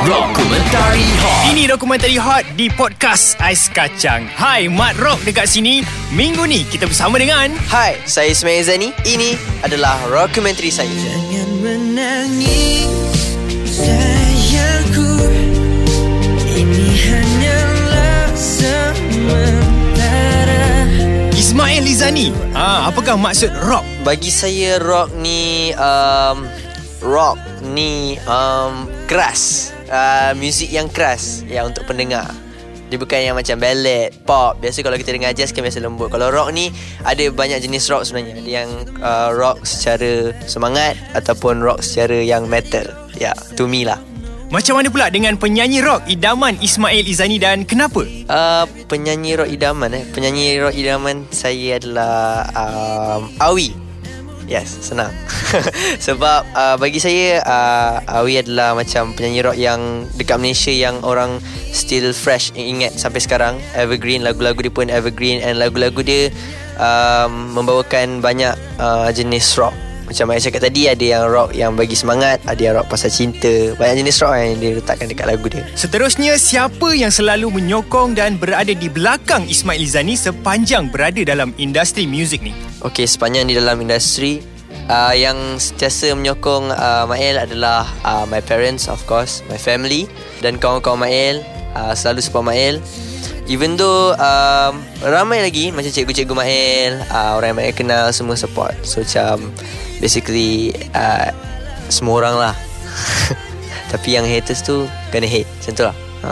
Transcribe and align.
Dokumentari 0.00 1.04
Hot 1.20 1.52
Ini 1.52 1.68
dokumentari 1.68 2.16
hot 2.16 2.56
di 2.56 2.72
podcast 2.72 3.36
Ais 3.36 3.68
Kacang. 3.68 4.24
Hai, 4.32 4.64
Mat 4.64 4.96
Rock 4.96 5.20
dekat 5.28 5.44
sini. 5.44 5.84
Minggu 6.08 6.48
ni 6.48 6.64
kita 6.64 6.88
bersama 6.88 7.20
dengan 7.20 7.52
Hai, 7.68 8.00
saya 8.08 8.32
Ismail 8.32 8.64
Zani. 8.64 8.96
Ini 9.04 9.36
adalah 9.60 10.00
dokumentari 10.08 10.72
saya. 10.72 10.88
Jangan 10.88 11.52
menangis 11.60 12.88
sayangku 13.68 15.20
Ini 16.48 16.86
hanyalah 16.96 18.32
sementara 18.40 19.28
Ismail 21.36 21.84
Lizani. 21.84 22.32
Ah, 22.56 22.88
apakah 22.88 23.20
maksud 23.20 23.52
rock? 23.68 23.84
Bagi 24.00 24.32
saya 24.32 24.80
rock 24.80 25.12
ni 25.20 25.76
um, 25.76 26.48
rock 27.04 27.36
ni 27.68 28.16
um, 28.24 28.88
keras. 29.04 29.76
Uh, 29.90 30.32
muzik 30.38 30.70
yang 30.70 30.86
keras 30.86 31.42
ya 31.50 31.66
untuk 31.66 31.82
pendengar. 31.82 32.30
Dia 32.90 32.98
bukan 32.98 33.22
yang 33.22 33.38
macam 33.38 33.58
ballad, 33.58 34.10
pop. 34.26 34.58
Biasa 34.58 34.82
kalau 34.82 34.98
kita 34.98 35.14
dengar 35.14 35.30
jazz 35.30 35.54
kan 35.54 35.62
biasa 35.62 35.82
lembut. 35.82 36.10
Kalau 36.10 36.30
rock 36.30 36.50
ni 36.50 36.74
ada 37.06 37.22
banyak 37.30 37.62
jenis 37.62 37.86
rock 37.86 38.02
sebenarnya. 38.06 38.38
Ada 38.38 38.50
yang 38.50 38.70
uh, 38.98 39.30
rock 39.30 39.62
secara 39.62 40.34
semangat 40.50 40.98
ataupun 41.14 41.62
rock 41.62 41.82
secara 41.82 42.18
yang 42.18 42.50
metal. 42.50 42.86
Ya, 43.14 43.34
to 43.54 43.70
me 43.70 43.86
lah. 43.86 43.98
Macam 44.50 44.74
mana 44.74 44.90
pula 44.90 45.06
dengan 45.14 45.38
penyanyi 45.38 45.78
rock 45.78 46.10
idaman 46.10 46.58
Ismail 46.58 47.06
Izani 47.06 47.38
dan 47.38 47.62
kenapa? 47.62 48.02
Uh, 48.26 48.66
penyanyi 48.90 49.38
rock 49.38 49.46
idaman 49.46 49.94
eh. 49.94 50.02
Penyanyi 50.10 50.58
rock 50.58 50.74
idaman 50.74 51.30
saya 51.30 51.78
adalah 51.78 52.46
um, 52.54 53.30
Awi. 53.38 53.89
Yes, 54.50 54.82
senang. 54.82 55.14
Sebab 56.10 56.42
uh, 56.58 56.74
bagi 56.74 56.98
saya 56.98 57.38
uh, 57.46 58.18
Awi 58.18 58.42
adalah 58.42 58.74
macam 58.74 59.14
penyanyi 59.14 59.46
rock 59.46 59.54
yang 59.54 60.10
dekat 60.18 60.42
Malaysia 60.42 60.74
yang 60.74 60.98
orang 61.06 61.38
still 61.70 62.10
fresh 62.10 62.50
ingat 62.58 62.98
sampai 62.98 63.22
sekarang. 63.22 63.54
Evergreen, 63.78 64.26
lagu-lagu 64.26 64.58
dia 64.58 64.74
pun 64.74 64.90
evergreen 64.90 65.38
and 65.38 65.62
lagu-lagu 65.62 66.02
dia 66.02 66.34
um, 66.82 67.54
membawakan 67.54 68.18
banyak 68.18 68.58
uh, 68.82 69.06
jenis 69.14 69.54
rock. 69.54 69.89
Macam 70.10 70.26
saya 70.34 70.42
cakap 70.50 70.66
tadi 70.66 70.90
ada 70.90 71.04
yang 71.06 71.24
rock 71.30 71.54
yang 71.54 71.78
bagi 71.78 71.94
semangat, 71.94 72.42
ada 72.42 72.58
yang 72.58 72.74
rock 72.74 72.90
pasal 72.90 73.14
cinta. 73.14 73.78
Banyak 73.78 74.02
jenis 74.02 74.18
rock 74.18 74.34
yang 74.34 74.58
dia 74.58 74.70
letakkan 74.82 75.06
dekat 75.06 75.26
lagu 75.30 75.46
dia. 75.46 75.62
Seterusnya, 75.78 76.34
siapa 76.34 76.98
yang 76.98 77.14
selalu 77.14 77.46
menyokong 77.62 78.18
dan 78.18 78.34
berada 78.34 78.74
di 78.74 78.90
belakang 78.90 79.46
Ismail 79.46 79.78
Izani 79.78 80.18
sepanjang 80.18 80.90
berada 80.90 81.22
dalam 81.22 81.54
industri 81.62 82.10
muzik 82.10 82.42
ni? 82.42 82.50
Okey, 82.82 83.06
sepanjang 83.06 83.46
di 83.46 83.54
dalam 83.54 83.78
industri 83.78 84.42
uh, 84.90 85.14
yang 85.14 85.62
sentiasa 85.62 86.10
menyokong 86.18 86.74
uh, 86.74 87.06
Mael 87.06 87.38
adalah 87.38 87.86
uh, 88.02 88.26
my 88.26 88.42
parents 88.42 88.90
of 88.90 88.98
course, 89.06 89.46
my 89.46 89.62
family 89.62 90.10
dan 90.42 90.58
kawan-kawan 90.58 91.06
Mael 91.06 91.46
uh, 91.78 91.94
selalu 91.94 92.18
support 92.18 92.50
Mael. 92.50 92.82
Even 93.46 93.78
though 93.78 94.14
um, 94.18 94.82
ramai 95.06 95.38
lagi 95.38 95.70
macam 95.70 95.90
cikgu-cikgu 95.90 96.34
Mael, 96.34 96.98
uh, 97.14 97.38
orang 97.38 97.54
yang 97.54 97.58
Mael 97.62 97.74
kenal 97.78 98.10
semua 98.10 98.34
support. 98.34 98.74
So 98.82 99.06
macam 99.06 99.54
basically 100.00 100.74
uh, 100.96 101.30
semua 101.92 102.24
orang 102.24 102.36
lah. 102.40 102.54
Tapi 103.92 104.16
yang 104.16 104.26
haters 104.26 104.64
tu 104.64 104.88
kena 105.12 105.28
hate, 105.28 105.46
macam 105.46 105.72
tu 105.76 105.84
lah. 105.84 105.96
Ha. 106.24 106.28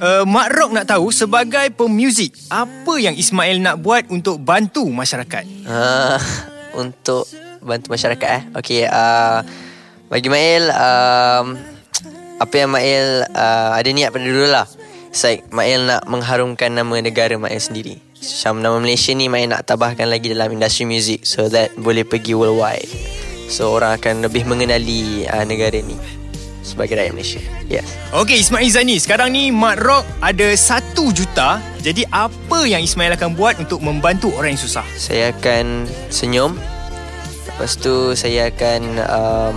Uh, 0.00 0.24
Mak 0.24 0.48
Rock 0.56 0.70
nak 0.72 0.88
tahu 0.88 1.12
sebagai 1.12 1.68
pemuzik, 1.76 2.32
apa 2.48 2.96
yang 2.96 3.12
Ismail 3.12 3.60
nak 3.60 3.84
buat 3.84 4.08
untuk 4.08 4.40
bantu 4.40 4.88
masyarakat? 4.88 5.44
Uh, 5.68 6.16
untuk 6.82 7.28
bantu 7.60 7.92
masyarakat 7.92 8.28
eh. 8.32 8.42
Okey, 8.56 8.88
uh, 8.88 9.44
bagi 10.08 10.32
Mail 10.32 10.72
um, 10.72 11.60
apa 12.40 12.54
yang 12.56 12.72
Mail 12.72 13.28
uh, 13.28 13.76
ada 13.76 13.88
niat 13.92 14.10
pada 14.10 14.24
dulu 14.24 14.48
lah. 14.48 14.64
Saya 15.12 15.44
Mail 15.52 15.84
nak 15.84 16.08
mengharumkan 16.08 16.72
nama 16.72 16.96
negara 17.04 17.36
Mail 17.36 17.60
sendiri. 17.60 18.09
Macam 18.20 18.60
nama 18.60 18.76
Malaysia 18.76 19.16
ni 19.16 19.32
Mail 19.32 19.48
nak 19.48 19.64
tabahkan 19.64 20.04
lagi 20.04 20.28
dalam 20.28 20.52
industri 20.52 20.84
muzik 20.84 21.24
so 21.24 21.48
that 21.48 21.72
boleh 21.80 22.04
pergi 22.04 22.36
worldwide. 22.36 22.84
So 23.48 23.72
orang 23.72 23.96
akan 23.96 24.28
lebih 24.28 24.44
mengenali 24.44 25.24
uh, 25.24 25.40
negara 25.48 25.80
ni 25.80 25.96
sebagai 26.60 27.00
rakyat 27.00 27.16
Malaysia. 27.16 27.40
Yes. 27.72 27.88
Okey 28.12 28.44
Ismail 28.44 28.68
Izani, 28.68 29.00
sekarang 29.00 29.32
ni 29.32 29.48
Mat 29.48 29.80
Rock 29.80 30.04
ada 30.20 30.52
1 30.52 30.92
juta. 31.16 31.64
Jadi 31.80 32.04
apa 32.12 32.68
yang 32.68 32.84
Ismail 32.84 33.16
akan 33.16 33.40
buat 33.40 33.56
untuk 33.56 33.80
membantu 33.80 34.36
orang 34.36 34.52
yang 34.52 34.60
susah? 34.60 34.84
Saya 35.00 35.32
akan 35.32 35.88
senyum 36.12 36.60
Lepas 37.48 37.80
tu 37.80 38.12
saya 38.12 38.52
akan 38.52 38.80
um, 39.00 39.56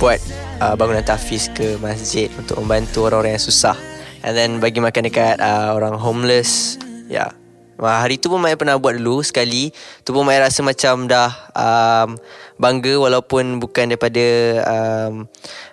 Buat 0.00 0.16
uh, 0.64 0.72
bangunan 0.80 1.04
tahfiz 1.04 1.52
ke 1.52 1.76
masjid 1.76 2.32
Untuk 2.40 2.56
membantu 2.64 3.04
orang-orang 3.04 3.36
yang 3.36 3.44
susah 3.44 3.76
And 4.24 4.32
then 4.32 4.64
bagi 4.64 4.80
makan 4.80 5.12
dekat 5.12 5.44
uh, 5.44 5.76
orang 5.76 6.00
homeless 6.00 6.80
Ya 7.12 7.28
yeah. 7.28 7.30
Hari 7.82 8.16
tu 8.22 8.30
pun 8.30 8.38
Maya 8.38 8.54
pernah 8.54 8.78
buat 8.78 8.94
dulu 8.94 9.26
sekali 9.26 9.74
Tu 10.06 10.10
pun 10.14 10.22
Maya 10.22 10.46
rasa 10.46 10.62
macam 10.62 11.10
dah 11.10 11.34
um, 11.50 12.14
Bangga 12.54 12.94
walaupun 12.94 13.58
bukan 13.58 13.90
daripada 13.90 14.24
um, 14.70 15.26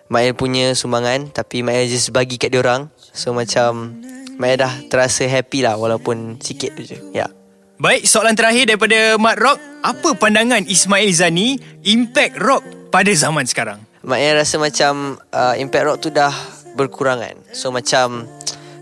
Maya 0.09 0.33
punya 0.33 0.73
sumbangan 0.73 1.29
Tapi 1.29 1.61
Maya 1.61 1.85
just 1.85 2.09
bagi 2.09 2.41
kat 2.41 2.49
dia 2.49 2.65
orang 2.65 2.89
So 3.13 3.29
macam 3.31 4.01
Maya 4.41 4.57
dah 4.57 4.73
terasa 4.89 5.29
happy 5.29 5.61
lah 5.61 5.77
Walaupun 5.77 6.41
sikit 6.41 6.73
tu 6.73 6.81
je 6.81 6.97
Ya 7.13 7.29
yeah. 7.29 7.31
Baik, 7.79 8.11
soalan 8.11 8.35
terakhir 8.35 8.67
daripada 8.67 9.15
Mat 9.15 9.39
Rock. 9.39 9.55
Apa 9.87 10.11
pandangan 10.11 10.67
Ismail 10.67 11.15
Zani 11.15 11.55
impact 11.87 12.35
rock 12.35 12.59
pada 12.91 13.07
zaman 13.15 13.47
sekarang? 13.47 13.79
Maknanya 14.03 14.43
rasa 14.43 14.59
macam 14.59 15.15
uh, 15.31 15.55
impact 15.55 15.85
rock 15.87 15.97
tu 16.03 16.11
dah 16.11 16.35
berkurangan. 16.75 17.39
So 17.55 17.71
macam 17.71 18.27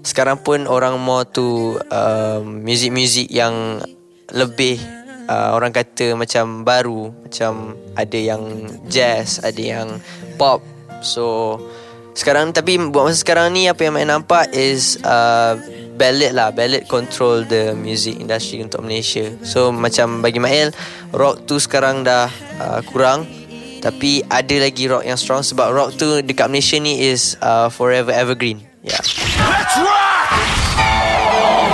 sekarang 0.07 0.39
pun 0.39 0.71
orang 0.71 0.95
more 0.95 1.27
to 1.27 1.75
uh, 1.91 2.39
music-music 2.39 3.27
yang 3.27 3.83
lebih 4.31 4.79
uh, 5.27 5.51
orang 5.51 5.75
kata 5.75 6.15
macam 6.15 6.63
baru. 6.63 7.11
Macam 7.11 7.75
ada 7.91 8.15
yang 8.15 8.71
jazz, 8.87 9.43
ada 9.43 9.59
yang 9.59 9.99
pop. 10.39 10.63
So 11.03 11.59
sekarang 12.15 12.55
tapi 12.55 12.79
buat 12.79 13.11
masa 13.11 13.19
sekarang 13.19 13.53
ni 13.53 13.67
apa 13.67 13.83
yang 13.83 13.93
Mak 13.99 14.07
nampak 14.07 14.45
is 14.55 14.95
uh, 15.03 15.59
ballad 15.99 16.31
lah. 16.31 16.55
Ballad 16.55 16.87
control 16.87 17.43
the 17.43 17.75
music 17.75 18.15
industry 18.23 18.63
untuk 18.63 18.87
Malaysia. 18.87 19.27
So 19.43 19.75
macam 19.75 20.23
bagi 20.23 20.39
Mael 20.39 20.71
Rock 21.11 21.43
tu 21.51 21.59
sekarang 21.59 22.07
dah 22.07 22.31
uh, 22.63 22.79
kurang. 22.87 23.27
Tapi 23.77 24.25
ada 24.25 24.57
lagi 24.57 24.89
rock 24.89 25.05
yang 25.05 25.21
strong 25.21 25.45
Sebab 25.45 25.69
rock 25.69 26.01
tu 26.01 26.25
dekat 26.25 26.49
Malaysia 26.49 26.81
ni 26.81 26.97
is 27.13 27.37
uh, 27.45 27.69
forever 27.69 28.09
evergreen. 28.09 28.65
Yeah 28.81 29.26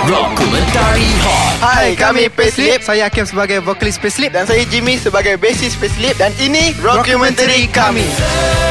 Dokumentari 0.04 1.08
Hot 1.24 1.56
Hai, 1.64 1.96
kami 1.96 2.28
Payslip. 2.28 2.84
Saya 2.84 3.08
Hakim 3.08 3.24
sebagai 3.24 3.64
vokalis 3.64 3.96
Payslip 3.96 4.36
dan 4.36 4.44
saya 4.44 4.68
Jimmy 4.68 5.00
sebagai 5.00 5.40
bassist 5.40 5.80
Payslip 5.80 6.20
dan 6.20 6.28
ini 6.36 6.76
dokumentari 6.76 7.64
kami. 7.72 8.04
Semada 8.04 8.63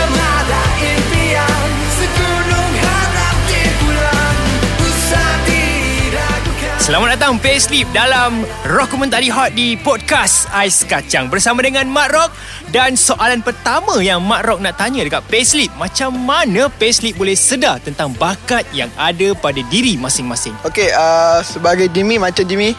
Selamat 6.83 7.15
datang 7.15 7.39
Payslip 7.39 7.87
dalam 7.95 8.43
Dokumentari 8.67 9.31
Hot 9.31 9.55
di 9.55 9.79
podcast 9.79 10.51
Ais 10.51 10.83
Kacang 10.83 11.31
bersama 11.31 11.63
dengan 11.63 11.87
Mat 11.87 12.11
Rock 12.11 12.35
dan 12.75 12.99
soalan 12.99 13.39
pertama 13.39 14.03
yang 14.03 14.19
Mat 14.19 14.43
Rock 14.43 14.59
nak 14.59 14.75
tanya 14.75 14.99
dekat 14.99 15.23
Payslip 15.31 15.71
macam 15.79 16.11
mana 16.11 16.67
Payslip 16.67 17.15
boleh 17.15 17.39
sedar 17.39 17.79
tentang 17.79 18.11
bakat 18.19 18.67
yang 18.75 18.91
ada 18.99 19.31
pada 19.31 19.63
diri 19.71 19.95
masing-masing. 19.95 20.51
Okey, 20.67 20.91
uh, 20.91 21.39
sebagai 21.39 21.87
Jimmy 21.87 22.19
macam 22.19 22.43
Jimmy 22.43 22.75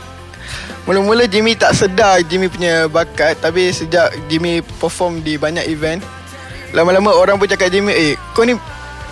Mula-mula 0.84 1.25
Jimmy 1.25 1.56
tak 1.56 1.72
sedar 1.72 2.20
Jimmy 2.28 2.53
punya 2.53 2.84
bakat 2.93 3.41
Tapi 3.41 3.72
sejak 3.72 4.12
Jimmy 4.28 4.60
perform 4.84 5.25
di 5.25 5.41
banyak 5.41 5.64
event 5.64 6.04
Lama-lama 6.76 7.09
orang 7.09 7.41
pun 7.41 7.49
cakap 7.49 7.73
Jimmy 7.73 7.96
Eh 7.96 8.20
kau 8.37 8.44
ni 8.44 8.52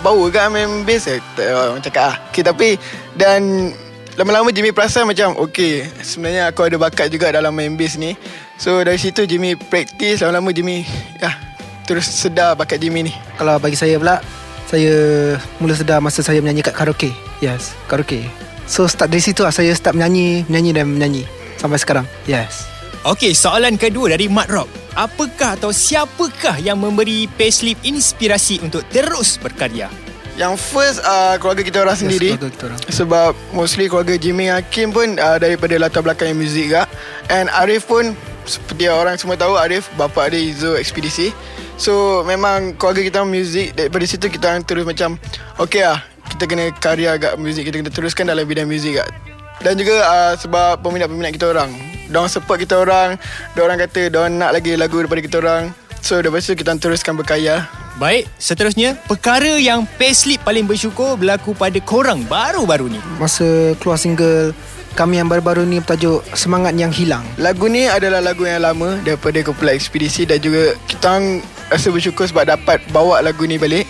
bau 0.05 0.29
ke 0.29 0.37
main 0.53 0.85
bass? 0.85 1.09
Tak, 1.09 1.49
Orang 1.49 1.81
cakap 1.81 2.13
ah. 2.13 2.15
Okay 2.29 2.45
tapi 2.45 2.77
Dan 3.17 3.73
Lama-lama 4.13 4.53
Jimmy 4.53 4.69
perasan 4.69 5.09
macam 5.09 5.33
Okay 5.49 5.89
Sebenarnya 6.05 6.53
aku 6.53 6.69
ada 6.69 6.77
bakat 6.77 7.09
juga 7.09 7.33
dalam 7.33 7.49
main 7.49 7.73
bass 7.73 7.97
ni. 7.97 8.13
So 8.61 8.77
dari 8.85 9.01
situ 9.01 9.25
Jimmy 9.25 9.57
practice 9.57 10.21
Lama-lama 10.21 10.53
Jimmy 10.53 10.85
Ya 11.17 11.33
Terus 11.89 12.05
sedar 12.05 12.53
bakat 12.53 12.77
Jimmy 12.77 13.09
ni. 13.09 13.13
Kalau 13.35 13.57
bagi 13.57 13.73
saya 13.73 13.97
pula 13.97 14.21
Saya 14.69 14.93
mula 15.57 15.73
sedar 15.73 15.97
masa 15.97 16.21
saya 16.21 16.39
menyanyi 16.45 16.61
kat 16.61 16.77
karaoke. 16.77 17.09
Yes, 17.41 17.73
karaoke. 17.89 18.25
So 18.69 18.85
start 18.85 19.09
dari 19.09 19.25
situ 19.25 19.41
lah 19.41 19.51
Saya 19.51 19.73
start 19.73 19.97
menyanyi 19.97 20.45
Menyanyi 20.45 20.71
dan 20.77 20.85
menyanyi. 20.93 21.23
Sampai 21.57 21.81
sekarang. 21.81 22.05
Yes. 22.29 22.69
Okey, 23.03 23.35
soalan 23.35 23.75
kedua 23.75 24.15
dari 24.15 24.31
Mat 24.31 24.47
Rock. 24.47 24.71
Apakah 24.95 25.59
atau 25.59 25.75
siapakah 25.75 26.55
yang 26.63 26.79
memberi 26.79 27.27
Payslip 27.27 27.83
inspirasi 27.83 28.63
untuk 28.63 28.87
terus 28.87 29.35
berkarya? 29.39 29.91
Yang 30.33 30.53
first 30.61 30.97
uh, 31.05 31.37
Keluarga 31.37 31.61
kita 31.61 31.77
orang 31.85 31.97
sendiri. 31.97 32.33
keluarga 32.33 32.49
kita 32.49 32.63
orang. 32.73 32.79
Sebab 32.89 33.31
mostly 33.53 33.85
keluarga 33.85 34.17
Jimmy 34.17 34.49
Hakim 34.49 34.89
pun 34.89 35.17
uh, 35.21 35.37
Daripada 35.37 35.77
latar 35.77 36.01
belakang 36.01 36.33
yang 36.33 36.39
muzik 36.41 36.73
kak 36.73 36.89
And 37.29 37.53
Arif 37.53 37.85
pun 37.85 38.17
Seperti 38.49 38.89
orang 38.89 39.15
semua 39.21 39.37
tahu 39.37 39.55
Arif 39.55 39.93
Bapa 39.93 40.25
dia 40.33 40.41
Izo 40.41 40.73
Ekspedisi 40.73 41.29
So 41.77 42.21
memang 42.25 42.73
keluarga 42.77 43.01
kita 43.05 43.19
muzik 43.25 43.77
Daripada 43.77 44.05
situ 44.09 44.25
kita 44.29 44.45
orang 44.49 44.65
terus 44.65 44.85
macam 44.85 45.21
Okay 45.61 45.85
lah 45.85 46.01
Kita 46.33 46.49
kena 46.49 46.73
karya 46.81 47.13
agak 47.17 47.37
muzik 47.37 47.69
Kita 47.69 47.81
kena 47.81 47.93
teruskan 47.93 48.25
dalam 48.25 48.45
bidang 48.49 48.65
muzik 48.65 48.97
kat 49.01 49.09
Dan 49.61 49.77
juga 49.77 50.01
uh, 50.01 50.33
sebab 50.33 50.81
peminat-peminat 50.81 51.33
kita 51.37 51.53
orang. 51.53 51.69
Diorang 52.09 52.29
support 52.29 52.57
kita 52.57 52.81
orang 52.81 53.21
Diorang 53.53 53.77
kata 53.77 54.09
Diorang 54.09 54.33
nak 54.37 54.53
lagi 54.53 54.73
lagu 54.77 54.97
daripada 54.97 55.21
kita 55.21 55.37
orang. 55.41 55.63
So 56.03 56.19
daripada 56.19 56.41
situ 56.41 56.61
kita 56.61 56.75
teruskan 56.77 57.15
berkarya 57.15 57.63
Baik, 58.01 58.25
seterusnya 58.41 58.97
perkara 59.05 59.61
yang 59.61 59.85
payslip 60.01 60.41
paling 60.41 60.65
bersyukur 60.65 61.13
berlaku 61.13 61.53
pada 61.53 61.77
korang 61.77 62.25
baru-baru 62.25 62.89
ni. 62.89 62.99
Masa 63.21 63.77
keluar 63.77 64.01
single 64.01 64.57
Kami 64.97 65.21
yang 65.21 65.29
baru-baru 65.29 65.65
ni 65.65 65.81
bertajuk 65.81 66.21
Semangat 66.37 66.77
Yang 66.77 67.01
Hilang 67.01 67.25
Lagu 67.41 67.65
ni 67.65 67.89
adalah 67.89 68.21
lagu 68.21 68.45
yang 68.45 68.61
lama 68.61 69.01
Daripada 69.01 69.41
kumpulan 69.41 69.73
ekspedisi 69.73 70.21
Dan 70.29 70.37
juga 70.37 70.77
kita 70.85 71.17
rasa 71.73 71.89
bersyukur 71.89 72.29
Sebab 72.29 72.45
dapat 72.45 72.77
bawa 72.93 73.17
lagu 73.25 73.41
ni 73.49 73.57
balik 73.57 73.89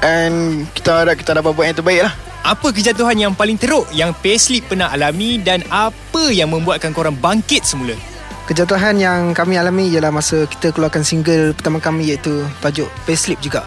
And 0.00 0.64
kita 0.72 1.04
harap 1.04 1.20
kita 1.20 1.36
dapat 1.36 1.52
buat 1.52 1.68
yang 1.68 1.76
terbaik 1.76 2.02
lah 2.08 2.14
Apa 2.48 2.72
kejatuhan 2.72 3.16
yang 3.16 3.32
paling 3.36 3.60
teruk 3.60 3.84
yang 3.92 4.16
payslip 4.24 4.72
pernah 4.72 4.88
alami 4.88 5.36
dan 5.36 5.60
apa 5.68 6.32
yang 6.32 6.48
membuatkan 6.48 6.96
korang 6.96 7.14
bangkit 7.20 7.68
semula? 7.68 7.94
Kejatuhan 8.42 8.98
yang 8.98 9.30
kami 9.38 9.54
alami 9.54 9.86
ialah 9.86 10.10
masa 10.10 10.50
kita 10.50 10.74
keluarkan 10.74 11.06
single 11.06 11.54
pertama 11.54 11.78
kami 11.78 12.10
iaitu 12.10 12.42
tajuk 12.58 12.90
Payslip 13.06 13.38
juga. 13.38 13.62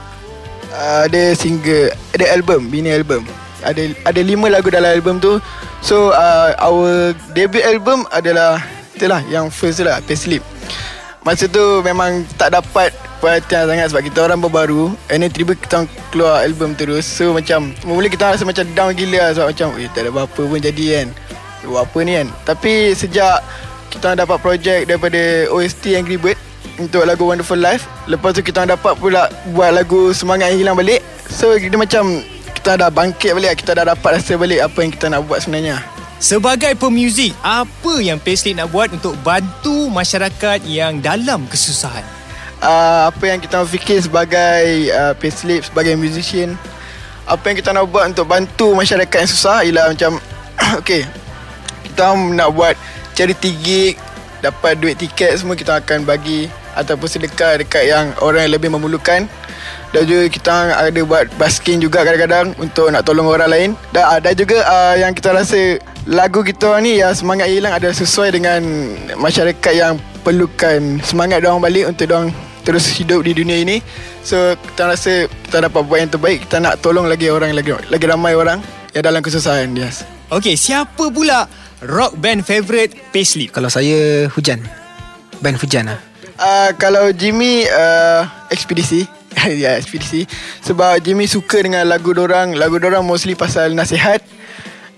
uh, 0.76 1.08
Ada 1.08 1.32
single 1.32 1.96
Ada 2.12 2.36
album 2.36 2.68
Bini 2.68 2.92
album. 2.92 3.24
Ada 3.64 3.96
ada 4.04 4.20
lima 4.20 4.52
lagu 4.52 4.68
dalam 4.68 4.92
album 4.92 5.24
tu. 5.24 5.40
So 5.80 6.12
uh, 6.12 6.52
Our 6.60 7.16
debut 7.32 7.64
album 7.64 8.04
adalah 8.12 8.60
Itulah 8.92 9.24
yang 9.32 9.48
first 9.48 9.80
lah 9.80 10.04
Payslip. 10.04 10.44
Masa 11.24 11.48
tu 11.48 11.80
memang 11.80 12.28
tak 12.36 12.52
dapat 12.52 12.92
perhatian 13.24 13.72
sangat 13.72 13.96
sebab 13.96 14.04
kita 14.12 14.28
orang 14.28 14.44
baru 14.44 14.92
And 15.08 15.24
then 15.24 15.32
tiba 15.32 15.56
kita 15.56 15.88
keluar 16.12 16.44
album 16.44 16.76
terus. 16.76 17.08
So 17.08 17.32
macam 17.32 17.72
Mula 17.88 18.12
kita 18.12 18.36
rasa 18.36 18.44
macam 18.44 18.68
down 18.76 18.92
gila 18.92 19.24
lah 19.24 19.32
Sebab 19.40 19.48
macam 19.56 19.68
Eh 19.80 19.88
tak 19.96 20.04
ada 20.04 20.12
apa-apa 20.12 20.42
pun 20.44 20.60
jadi 20.60 20.86
kan. 21.00 21.08
Buat 21.64 21.88
apa 21.88 22.00
ni 22.04 22.12
kan? 22.20 22.28
Tapi 22.44 22.94
sejak 22.94 23.40
Kita 23.96 24.12
orang 24.12 24.22
dapat 24.28 24.38
projek 24.44 24.80
daripada 24.92 25.48
OST 25.56 25.96
Angry 25.96 26.20
Bird 26.20 26.36
Untuk 26.76 27.08
lagu 27.08 27.24
Wonderful 27.32 27.56
Life. 27.56 27.88
Lepas 28.12 28.36
tu 28.36 28.44
kita 28.44 28.64
orang 28.64 28.76
dapat 28.76 28.94
pula 29.00 29.32
Buat 29.56 29.72
lagu 29.72 30.12
Semangat 30.12 30.52
yang 30.52 30.68
hilang 30.68 30.78
balik. 30.78 31.00
So 31.32 31.56
dia 31.56 31.72
macam 31.80 32.20
Kita 32.52 32.76
dah 32.76 32.92
bangkit 32.92 33.32
balik 33.32 33.64
Kita 33.64 33.72
dah 33.72 33.96
dapat 33.96 34.20
rasa 34.20 34.36
balik 34.36 34.60
Apa 34.60 34.78
yang 34.84 34.92
kita 34.92 35.06
nak 35.08 35.24
buat 35.26 35.40
sebenarnya. 35.40 35.80
Sebagai 36.16 36.80
pemuzik, 36.80 37.36
apa 37.44 38.00
yang 38.00 38.18
payslip 38.18 38.56
nak 38.56 38.72
buat 38.72 38.88
untuk 38.88 39.20
bantu 39.20 39.92
masyarakat 39.92 40.64
yang 40.64 41.04
dalam 41.04 41.44
kesusahan? 41.52 42.08
uh, 42.66 43.12
apa 43.12 43.24
yang 43.28 43.40
kita 43.44 43.62
fikir 43.68 44.00
sebagai 44.00 44.90
uh, 44.96 45.14
payslip 45.20 45.68
sebagai 45.68 45.94
musician. 46.00 46.58
Apa 47.26 47.52
yang 47.52 47.58
kita 47.58 47.74
nak 47.74 47.90
buat 47.90 48.06
untuk 48.10 48.26
bantu 48.30 48.78
masyarakat 48.78 49.18
yang 49.26 49.30
susah 49.30 49.66
ialah 49.66 49.90
macam 49.92 50.18
okay 50.80 51.06
kita 51.96 52.12
nak 52.12 52.52
buat 52.52 52.76
charity 53.16 53.56
gig 53.64 53.96
dapat 54.44 54.78
duit 54.78 55.00
tiket 55.00 55.34
semua 55.40 55.58
kita 55.58 55.80
akan 55.82 56.06
bagi. 56.06 56.52
Ataupun 56.76 57.08
sedekah 57.08 57.64
dekat 57.64 57.88
yang 57.88 58.12
orang 58.20 58.46
yang 58.46 58.60
lebih 58.60 58.68
memerlukan. 58.68 59.32
Dan 59.96 60.02
juga 60.04 60.28
kita 60.28 60.54
ada 60.76 61.02
buat 61.08 61.32
basking 61.40 61.80
juga 61.80 62.04
kadang-kadang 62.04 62.52
untuk 62.60 62.92
nak 62.92 63.08
tolong 63.08 63.32
orang 63.32 63.48
lain. 63.48 63.70
Dan 63.96 64.04
ada 64.04 64.36
juga 64.36 64.60
uh, 64.68 65.00
yang 65.00 65.16
kita 65.16 65.32
rasa 65.32 65.80
lagu 66.04 66.44
kita 66.44 66.76
ni 66.84 67.00
yang 67.00 67.16
semangat 67.16 67.48
hilang 67.48 67.72
ada 67.72 67.88
sesuai 67.96 68.36
dengan 68.36 68.60
masyarakat 69.16 69.74
yang 69.74 69.96
perlukan 70.28 71.00
semangat 71.02 71.42
dia 71.42 71.50
orang 71.50 71.64
balik 71.64 71.86
untuk 71.88 72.06
dia 72.12 72.16
orang 72.20 72.36
terus 72.68 72.92
hidup 72.92 73.24
di 73.24 73.32
dunia 73.32 73.56
ini. 73.56 73.80
So 74.20 74.60
kita 74.76 74.84
rasa 74.92 75.32
kita 75.48 75.72
dapat 75.72 75.82
buat 75.88 76.00
yang 76.04 76.12
terbaik. 76.12 76.44
Kita 76.44 76.60
nak 76.60 76.84
tolong 76.84 77.08
lagi 77.08 77.32
orang 77.32 77.56
lagi 77.56 77.72
lagi 77.72 78.06
ramai 78.06 78.36
orang 78.36 78.60
yang 78.92 79.04
dalam 79.08 79.24
kesusahan 79.24 79.72
yes 79.80 80.15
Okey, 80.34 80.58
siapa 80.58 81.14
pula 81.14 81.46
rock 81.86 82.18
band 82.18 82.42
favourite 82.42 82.98
payslip? 83.14 83.54
Kalau 83.54 83.70
saya 83.70 84.26
Hujan. 84.34 84.58
Band 85.38 85.62
Hujan 85.62 85.86
lah. 85.94 86.02
Uh, 86.36 86.74
kalau 86.82 87.14
Jimmy 87.14 87.64
uh, 87.70 88.26
ekspedisi 88.50 89.08
ya 89.64 89.80
ekspedisi 89.80 90.28
sebab 90.66 91.00
Jimmy 91.00 91.32
suka 91.32 91.64
dengan 91.64 91.88
lagu 91.88 92.12
dorang 92.12 92.52
lagu 92.60 92.76
dorang 92.76 93.08
mostly 93.08 93.40
pasal 93.40 93.72
nasihat 93.72 94.20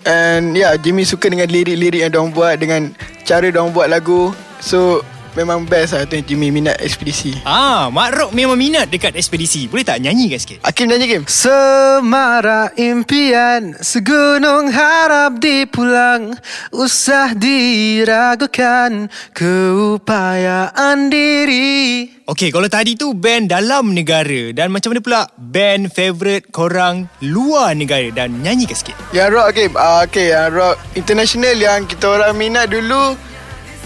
and 0.09 0.57
yeah, 0.57 0.74
Jimmy 0.81 1.06
suka 1.06 1.30
dengan 1.30 1.45
lirik-lirik 1.45 2.01
yang 2.01 2.09
dorang 2.09 2.33
buat 2.33 2.57
dengan 2.57 2.89
cara 3.21 3.53
dorang 3.53 3.69
buat 3.69 3.85
lagu 3.85 4.33
so 4.57 5.06
memang 5.38 5.69
best 5.69 5.94
lah 5.94 6.10
tu 6.10 6.18
yang 6.18 6.25
Jimmy 6.25 6.50
minat 6.50 6.81
ekspedisi 6.81 7.38
Ah, 7.45 7.94
Mak 7.94 8.10
Rock 8.18 8.31
memang 8.34 8.57
minat 8.57 8.89
dekat 8.89 9.13
ekspedisi. 9.13 9.69
Boleh 9.69 9.86
tak 9.86 10.01
nyanyikan 10.01 10.42
sikit? 10.42 10.60
Hakim 10.66 10.89
nyanyi 10.89 11.06
game 11.06 11.25
Semara 11.30 12.74
impian 12.74 13.78
Segunung 13.78 14.74
harap 14.74 15.38
dipulang 15.38 16.34
Usah 16.74 17.38
diragukan 17.38 19.13
Keupayaan 19.31 21.13
diri 21.13 22.10
Okey, 22.28 22.51
kalau 22.51 22.68
tadi 22.68 23.00
tu 23.00 23.16
band 23.16 23.48
dalam 23.48 23.95
negara 23.95 24.51
dan 24.51 24.68
macam 24.68 24.92
mana 24.92 25.00
pula 25.00 25.22
band 25.40 25.88
favourite 25.88 26.51
korang 26.51 27.07
luar 27.24 27.72
negara 27.72 28.12
dan 28.12 28.44
nyanyikan 28.44 28.75
sikit. 28.75 29.00
Yang 29.16 29.30
rock 29.31 29.45
okay, 29.56 29.68
uh, 29.72 30.04
okay 30.04 30.28
yang 30.36 30.51
rock 30.51 30.75
international 31.00 31.56
yang 31.56 31.88
kita 31.88 32.04
orang 32.19 32.36
minat 32.36 32.68
dulu 32.68 33.16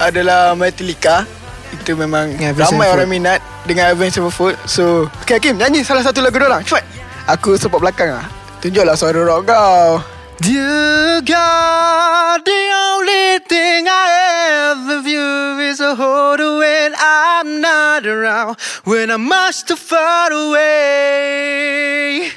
adalah 0.01 0.57
Metallica. 0.57 1.29
Itu 1.71 1.95
memang 1.95 2.35
yeah, 2.35 2.51
ramai 2.51 2.91
orang 2.91 3.07
minat 3.07 3.39
dengan 3.63 3.95
Avenged 3.95 4.19
Sevenfold. 4.19 4.59
So, 4.67 5.07
okay 5.23 5.39
Hakim 5.39 5.57
nyanyi 5.57 5.87
salah 5.87 6.03
satu 6.03 6.19
lagu 6.19 6.37
dorang. 6.37 6.61
Cepat. 6.67 6.83
Aku 7.31 7.55
support 7.55 7.83
belakang 7.83 8.11
ah. 8.11 8.27
Tunjuklah 8.59 8.99
suara 8.99 9.23
rock 9.23 9.49
kau. 9.49 10.03
Dear 10.41 11.21
God, 11.21 12.41
the 12.45 12.63
only 12.73 13.37
thing 13.45 13.85
I 13.85 14.73
ever 14.73 15.05
view 15.05 15.61
is 15.69 15.77
a 15.77 15.93
hold 15.93 16.41
when 16.41 16.97
I'm 16.97 17.61
not 17.61 18.09
around, 18.09 18.57
when 18.81 19.13
I'm 19.13 19.29
much 19.29 19.69
too 19.69 19.77
far 19.77 20.33
away. 20.33 22.33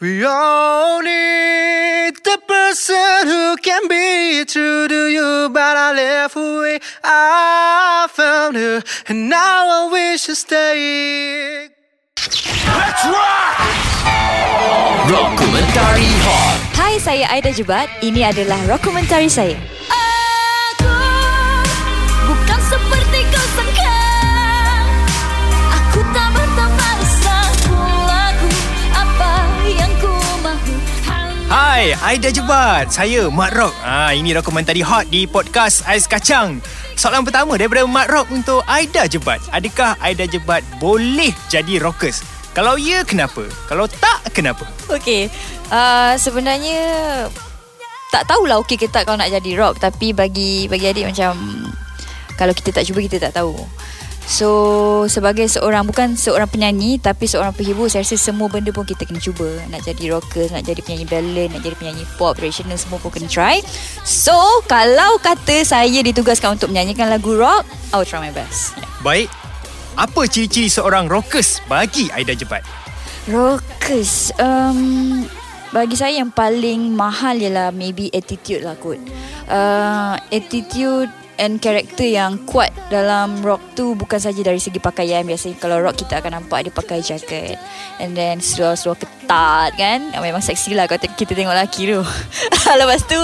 We 0.00 0.24
all 0.24 1.02
need 1.02 2.16
the 2.24 2.40
person 2.48 3.28
who 3.28 3.54
can 3.60 3.86
be 3.86 4.46
true 4.48 4.88
to 4.88 5.08
you, 5.12 5.50
but 5.52 5.76
I 5.76 5.92
left 5.92 6.36
away. 6.36 6.80
I 7.04 8.08
found 8.08 8.56
her, 8.56 8.82
and 9.08 9.28
now 9.28 9.68
I 9.68 9.92
wish 9.92 10.24
to 10.24 10.34
stay. 10.34 11.68
Let's 12.16 13.04
rock 13.04 13.60
Komentari 15.36 16.08
Hot 16.24 16.56
Hai, 16.80 16.96
saya 16.96 17.28
Aida 17.36 17.52
Jebat. 17.52 17.92
Ini 18.00 18.32
adalah 18.32 18.56
dokumentari 18.64 19.28
saya. 19.28 19.60
Hai, 31.50 31.98
Aida 31.98 32.30
Jebat. 32.30 32.94
Saya 32.94 33.26
Mak 33.26 33.50
Rock. 33.58 33.74
Ah, 33.82 34.14
ini 34.14 34.30
dokumentari 34.30 34.86
hot 34.86 35.10
di 35.10 35.26
podcast 35.26 35.82
Ais 35.82 36.06
Kacang. 36.06 36.62
Soalan 36.94 37.26
pertama 37.26 37.58
daripada 37.58 37.82
Mak 37.90 38.06
Rock 38.06 38.30
untuk 38.30 38.62
Aida 38.70 39.10
Jebat. 39.10 39.42
Adakah 39.50 39.98
Aida 39.98 40.30
Jebat 40.30 40.62
boleh 40.78 41.34
jadi 41.50 41.82
rockers? 41.82 42.22
Kalau 42.54 42.78
ya, 42.78 43.02
kenapa? 43.02 43.50
Kalau 43.66 43.90
tak, 43.90 44.30
kenapa? 44.30 44.62
Okey, 44.94 45.26
uh, 45.74 46.14
sebenarnya 46.22 46.78
tak 48.14 48.30
tahulah 48.30 48.62
okey 48.62 48.78
ke 48.78 48.86
tak 48.86 49.10
kalau 49.10 49.18
nak 49.18 49.34
jadi 49.34 49.50
rock 49.58 49.82
tapi 49.82 50.14
bagi 50.14 50.70
bagi 50.70 50.86
adik 50.86 51.10
macam 51.10 51.34
kalau 52.38 52.54
kita 52.54 52.78
tak 52.78 52.86
cuba 52.86 53.02
kita 53.02 53.18
tak 53.18 53.34
tahu. 53.34 53.58
So 54.26 54.48
sebagai 55.10 55.48
seorang 55.50 55.84
bukan 55.88 56.14
seorang 56.14 56.46
penyanyi 56.46 57.00
tapi 57.00 57.26
seorang 57.26 57.56
penghibur 57.56 57.90
saya 57.90 58.06
rasa 58.06 58.16
semua 58.20 58.46
benda 58.46 58.70
pun 58.70 58.86
kita 58.86 59.04
kena 59.04 59.18
cuba. 59.18 59.48
Nak 59.72 59.84
jadi 59.84 60.16
rockers, 60.16 60.54
nak 60.54 60.64
jadi 60.64 60.80
penyanyi 60.84 61.06
ballad, 61.08 61.48
nak 61.50 61.60
jadi 61.64 61.74
penyanyi 61.76 62.04
pop, 62.20 62.38
traditional 62.38 62.78
semua 62.78 63.00
pun 63.02 63.10
kena 63.10 63.26
try. 63.26 63.58
So 64.06 64.36
kalau 64.70 65.18
kata 65.18 65.66
saya 65.66 66.00
ditugaskan 66.04 66.60
untuk 66.60 66.70
menyanyikan 66.70 67.10
lagu 67.10 67.34
rock, 67.34 67.66
I 67.90 67.98
will 67.98 68.06
try 68.06 68.22
my 68.22 68.32
best. 68.32 68.76
Yeah. 68.78 68.88
Baik. 69.00 69.28
Apa 69.98 70.24
ciri-ciri 70.30 70.70
seorang 70.70 71.10
rockers 71.10 71.58
bagi 71.66 72.08
Aida 72.14 72.32
Jebat? 72.32 72.62
Rockers 73.28 74.32
um, 74.40 75.22
Bagi 75.70 75.92
saya 75.92 76.24
yang 76.24 76.32
paling 76.32 76.96
mahal 76.96 77.36
ialah 77.36 77.68
Maybe 77.68 78.08
attitude 78.10 78.64
lah 78.64 78.80
kot 78.80 78.96
uh, 79.50 80.16
Attitude 80.32 81.12
and 81.40 81.56
karakter 81.56 82.04
yang 82.04 82.36
kuat 82.44 82.68
dalam 82.92 83.40
rock 83.40 83.72
tu 83.72 83.96
bukan 83.96 84.20
saja 84.20 84.44
dari 84.44 84.60
segi 84.60 84.76
pakaian. 84.76 85.24
Biasanya 85.24 85.56
kalau 85.56 85.80
rock 85.80 86.04
kita 86.04 86.20
akan 86.20 86.36
nampak 86.36 86.68
dia 86.68 86.72
pakai 86.72 87.00
jaket. 87.00 87.56
And 87.96 88.12
then 88.12 88.44
seluar-seluar 88.44 89.00
ketat 89.00 89.72
kan? 89.80 90.12
Memang 90.12 90.44
seksi 90.44 90.76
lah 90.76 90.84
kalau 90.84 91.00
kita 91.16 91.32
tengok 91.32 91.56
lelaki 91.56 91.88
tu. 91.88 92.04
Lepas 92.80 93.02
tu 93.08 93.20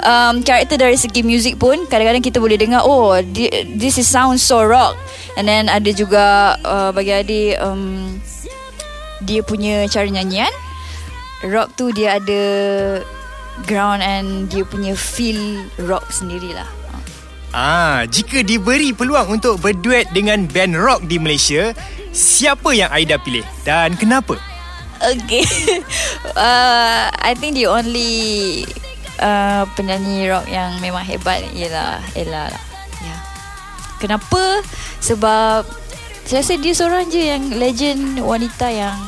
um, 0.00 0.40
karakter 0.40 0.80
dari 0.80 0.96
segi 0.96 1.20
music 1.20 1.60
pun 1.60 1.84
kadang-kadang 1.86 2.24
kita 2.24 2.40
boleh 2.40 2.56
dengar 2.56 2.88
oh 2.88 3.20
thi- 3.20 3.68
this 3.76 4.00
is 4.00 4.08
sound 4.08 4.40
so 4.40 4.64
rock. 4.64 4.96
And 5.36 5.44
then 5.44 5.68
ada 5.68 5.92
juga 5.92 6.56
uh, 6.64 6.90
bagi 6.96 7.12
adik 7.12 7.60
um, 7.60 8.16
dia 9.28 9.44
punya 9.44 9.84
cara 9.92 10.08
nyanyian. 10.08 10.50
Rock 11.44 11.76
tu 11.76 11.92
dia 11.92 12.18
ada 12.18 12.42
ground 13.68 14.00
and 14.00 14.48
dia 14.50 14.64
punya 14.64 14.96
feel 14.96 15.62
rock 15.84 16.08
sendirilah. 16.10 16.87
Ah, 17.48 18.04
jika 18.04 18.44
diberi 18.44 18.92
peluang 18.92 19.40
untuk 19.40 19.56
berduet 19.64 20.04
dengan 20.12 20.44
band 20.44 20.76
rock 20.76 21.00
di 21.08 21.16
Malaysia, 21.16 21.72
siapa 22.12 22.76
yang 22.76 22.92
Aida 22.92 23.16
pilih 23.16 23.44
dan 23.64 23.96
kenapa? 23.96 24.36
Okay. 25.00 25.46
uh, 26.36 27.08
I 27.08 27.32
think 27.38 27.56
the 27.56 27.64
only 27.70 28.66
uh, 29.22 29.64
penyanyi 29.78 30.28
rock 30.28 30.44
yang 30.50 30.76
memang 30.84 31.06
hebat 31.08 31.40
ialah 31.56 32.04
Ella 32.12 32.52
lah. 32.52 32.64
Ya. 33.00 33.16
Kenapa? 33.96 34.60
Sebab 35.00 35.64
saya 36.28 36.44
rasa 36.44 36.60
dia 36.60 36.76
seorang 36.76 37.08
je 37.08 37.32
yang 37.32 37.44
legend 37.56 38.20
wanita 38.20 38.68
yang 38.68 38.98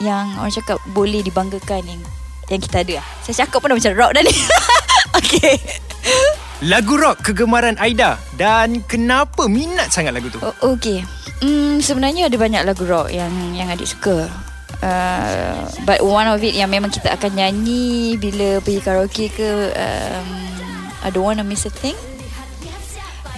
yang 0.00 0.32
orang 0.40 0.54
cakap 0.54 0.80
boleh 0.96 1.20
dibanggakan 1.20 1.84
yang 1.84 2.00
yang 2.48 2.60
kita 2.64 2.80
ada 2.80 3.04
lah. 3.04 3.06
Saya 3.20 3.44
cakap 3.44 3.60
pun 3.60 3.68
dah 3.68 3.76
macam 3.76 3.92
rock 4.00 4.16
dah 4.16 4.22
ni. 4.24 4.32
okay. 5.20 5.60
Lagu 6.60 7.00
rock 7.00 7.24
kegemaran 7.24 7.80
Aida 7.80 8.20
dan 8.36 8.84
kenapa 8.84 9.48
minat 9.48 9.88
sangat 9.88 10.12
lagu 10.12 10.28
tu? 10.28 10.36
Oh, 10.44 10.76
okay. 10.76 11.00
Hmm, 11.40 11.80
sebenarnya 11.80 12.28
ada 12.28 12.36
banyak 12.36 12.60
lagu 12.68 12.84
rock 12.84 13.08
yang 13.08 13.32
yang 13.56 13.72
adik 13.72 13.88
suka. 13.88 14.28
Uh, 14.84 15.64
but 15.88 16.04
one 16.04 16.28
of 16.28 16.40
it 16.44 16.52
yang 16.52 16.68
memang 16.68 16.92
kita 16.92 17.16
akan 17.16 17.32
nyanyi 17.36 18.16
bila 18.20 18.60
pergi 18.60 18.80
karaoke 18.80 19.26
ke 19.32 19.72
um, 19.72 20.28
I 21.00 21.08
don't 21.08 21.24
wanna 21.24 21.44
miss 21.44 21.68
a 21.68 21.72
thing 21.72 21.96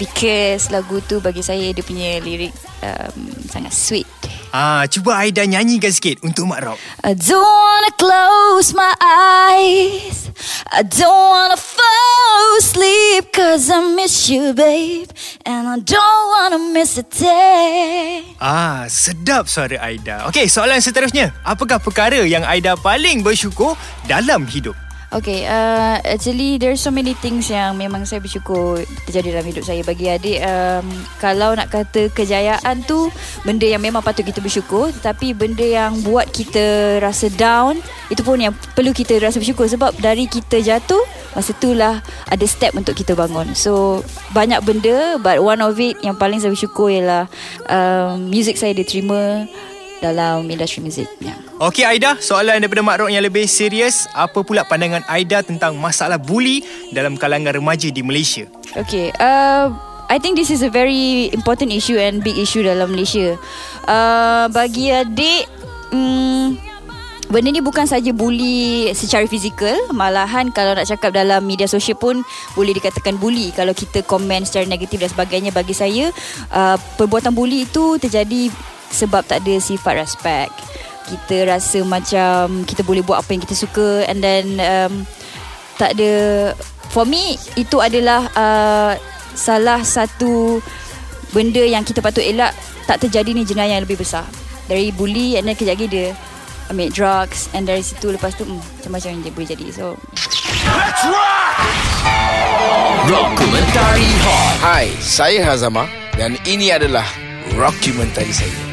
because 0.02 0.71
lagu 0.71 1.02
tu 1.07 1.19
bagi 1.19 1.43
saya 1.43 1.71
dia 1.75 1.83
punya 1.83 2.19
lirik 2.23 2.55
um, 2.83 3.31
sangat 3.50 3.75
sweet 3.75 4.07
Ah, 4.53 4.85
cuba 4.85 5.17
Aida 5.17 5.49
nyanyikan 5.49 5.89
sikit 5.89 6.21
untuk 6.21 6.45
Mak 6.45 6.61
Rock. 6.61 6.79
I 7.01 7.17
don't 7.17 7.41
wanna 7.41 7.93
close 7.97 8.77
my 8.77 8.93
eyes. 9.01 10.29
I 10.69 10.85
don't 10.85 11.09
wanna 11.09 11.57
fall 11.57 12.45
asleep 12.61 13.33
cause 13.33 13.73
I 13.73 13.81
miss 13.97 14.29
you, 14.29 14.53
babe. 14.53 15.09
And 15.49 15.65
I 15.65 15.81
don't 15.81 16.25
wanna 16.29 16.61
miss 16.69 17.01
a 17.01 17.07
day. 17.09 18.29
Ah, 18.45 18.85
sedap 18.93 19.49
suara 19.49 19.81
Aida. 19.81 20.29
Okey, 20.29 20.53
soalan 20.53 20.85
seterusnya. 20.85 21.33
Apakah 21.49 21.81
perkara 21.81 22.21
yang 22.29 22.45
Aida 22.45 22.77
paling 22.77 23.25
bersyukur 23.25 23.73
dalam 24.05 24.45
hidup? 24.45 24.77
Okay, 25.12 25.45
uh, 25.45 26.00
actually 26.09 26.57
there's 26.57 26.81
so 26.81 26.88
many 26.88 27.12
things 27.12 27.52
yang 27.52 27.76
memang 27.76 28.09
saya 28.09 28.25
bersyukur 28.25 28.81
terjadi 29.04 29.37
dalam 29.37 29.45
hidup 29.45 29.61
saya. 29.61 29.85
Bagi 29.85 30.09
adik, 30.09 30.40
um, 30.40 30.88
kalau 31.21 31.52
nak 31.52 31.69
kata 31.69 32.09
kejayaan 32.16 32.81
tu 32.88 33.12
benda 33.45 33.69
yang 33.69 33.85
memang 33.85 34.00
patut 34.00 34.25
kita 34.25 34.40
bersyukur. 34.40 34.88
Tapi 35.04 35.37
benda 35.37 35.69
yang 35.69 36.00
buat 36.00 36.33
kita 36.33 36.97
rasa 37.04 37.28
down, 37.37 37.76
itu 38.09 38.25
pun 38.25 38.40
yang 38.40 38.57
perlu 38.73 38.97
kita 38.97 39.21
rasa 39.21 39.37
bersyukur. 39.37 39.69
Sebab 39.69 40.00
dari 40.00 40.25
kita 40.25 40.64
jatuh, 40.64 41.04
masa 41.37 41.52
itulah 41.52 42.00
ada 42.33 42.47
step 42.49 42.73
untuk 42.73 42.97
kita 42.97 43.12
bangun. 43.12 43.52
So, 43.52 44.00
banyak 44.33 44.64
benda 44.64 45.21
but 45.21 45.45
one 45.45 45.61
of 45.61 45.76
it 45.76 46.00
yang 46.00 46.16
paling 46.16 46.40
saya 46.40 46.57
bersyukur 46.57 46.88
ialah 46.88 47.28
um, 47.69 48.33
music 48.33 48.57
saya 48.57 48.73
diterima 48.73 49.45
dalam 50.03 50.51
industri 50.51 50.83
muzik. 50.83 51.07
Ya. 51.23 51.39
Okey 51.63 51.87
Aida, 51.87 52.19
soalan 52.19 52.59
daripada 52.59 52.83
Mak 52.83 52.97
Rock 53.07 53.11
yang 53.15 53.23
lebih 53.23 53.47
serius. 53.47 54.11
Apa 54.19 54.43
pula 54.43 54.67
pandangan 54.67 55.07
Aida 55.07 55.47
tentang 55.47 55.79
masalah 55.79 56.19
buli 56.19 56.67
dalam 56.91 57.15
kalangan 57.15 57.55
remaja 57.55 57.87
di 57.87 58.03
Malaysia? 58.03 58.51
Okay, 58.75 59.15
uh, 59.23 59.71
I 60.11 60.19
think 60.19 60.35
this 60.35 60.51
is 60.51 60.67
a 60.67 60.73
very 60.73 61.31
important 61.31 61.71
issue 61.71 62.01
and 62.01 62.25
big 62.25 62.35
issue 62.35 62.67
dalam 62.67 62.91
Malaysia. 62.91 63.39
Uh, 63.87 64.49
bagi 64.51 64.91
adik, 64.91 65.45
um, 65.93 66.57
benda 67.29 67.49
ni 67.49 67.61
bukan 67.61 67.85
saja 67.89 68.13
bully 68.13 68.89
secara 68.97 69.25
fizikal, 69.25 69.77
malahan 69.93 70.53
kalau 70.53 70.77
nak 70.77 70.85
cakap 70.89 71.17
dalam 71.17 71.45
media 71.45 71.65
sosial 71.69 71.97
pun 71.97 72.25
boleh 72.57 72.73
dikatakan 72.77 73.17
bully. 73.17 73.53
Kalau 73.53 73.77
kita 73.77 74.05
komen 74.05 74.45
secara 74.49 74.65
negatif 74.69 75.01
dan 75.01 75.13
sebagainya, 75.13 75.53
bagi 75.53 75.77
saya 75.77 76.09
uh, 76.53 76.77
perbuatan 76.97 77.33
bully 77.33 77.65
itu 77.69 78.01
terjadi 78.01 78.53
sebab 78.93 79.25
tak 79.25 79.43
ada 79.43 79.57
sifat 79.59 79.99
respect. 79.99 80.53
Kita 81.09 81.51
rasa 81.51 81.83
macam 81.83 82.63
kita 82.63 82.87
boleh 82.87 83.03
buat 83.03 83.25
apa 83.25 83.35
yang 83.35 83.43
kita 83.43 83.59
suka 83.59 84.07
and 84.07 84.23
then 84.23 84.63
um, 84.63 85.03
tak 85.81 85.99
ada 85.99 86.13
for 86.95 87.09
me 87.09 87.35
itu 87.59 87.83
adalah 87.83 88.29
uh, 88.39 88.95
salah 89.35 89.83
satu 89.83 90.63
benda 91.33 91.65
yang 91.65 91.83
kita 91.83 92.05
patut 92.05 92.23
elak 92.23 92.53
tak 92.85 93.03
terjadi 93.03 93.33
ni 93.33 93.43
jenayah 93.43 93.81
yang 93.81 93.85
lebih 93.89 93.99
besar 93.99 94.23
dari 94.69 94.93
bully 94.93 95.41
and 95.41 95.49
then 95.49 95.57
kejap 95.57 95.75
lagi 95.81 95.89
dia 95.89 96.07
ambil 96.71 96.93
drugs 96.93 97.49
and 97.57 97.67
dari 97.67 97.83
situ 97.83 98.13
lepas 98.13 98.37
tu 98.37 98.45
hmm, 98.45 98.61
macam-macam 98.61 99.09
yang 99.11 99.23
dia 99.25 99.33
boleh 99.33 99.49
jadi 99.49 99.67
so 99.73 99.87
Dokumentari 103.03 104.11
Hot 104.23 104.55
Hai, 104.63 104.87
saya 105.03 105.43
Hazama 105.43 105.91
dan 106.15 106.39
ini 106.47 106.71
adalah 106.71 107.03
dokumentari 107.51 108.31
saya. 108.31 108.72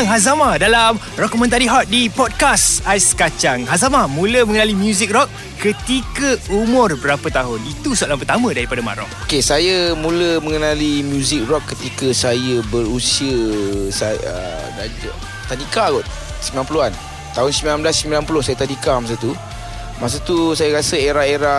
Datang 0.00 0.16
Hazama 0.16 0.56
dalam 0.56 0.96
Dokumentari 1.12 1.68
Hot 1.68 1.84
di 1.84 2.08
podcast 2.08 2.80
Ais 2.88 3.12
Kacang. 3.12 3.68
Hazama 3.68 4.08
mula 4.08 4.48
mengenali 4.48 4.72
muzik 4.72 5.12
rock 5.12 5.28
ketika 5.60 6.40
umur 6.48 6.96
berapa 6.96 7.28
tahun? 7.28 7.60
Itu 7.68 7.92
soalan 7.92 8.16
pertama 8.16 8.48
daripada 8.56 8.80
Mak 8.80 8.96
Rock. 8.96 9.10
Okey, 9.28 9.44
saya 9.44 9.92
mula 9.92 10.40
mengenali 10.40 11.04
muzik 11.04 11.44
rock 11.44 11.76
ketika 11.76 12.16
saya 12.16 12.64
berusia 12.72 13.36
saya 13.92 14.16
uh, 14.24 14.64
dah- 14.80 15.20
tadika 15.52 15.92
kot 15.92 16.06
90-an. 16.48 17.09
Tahun 17.34 17.50
1990 17.80 18.46
saya 18.46 18.56
tadika 18.58 18.98
masa 18.98 19.14
tu. 19.14 19.32
Masa 20.00 20.16
tu 20.24 20.56
saya 20.56 20.80
rasa 20.80 20.96
era-era 20.96 21.56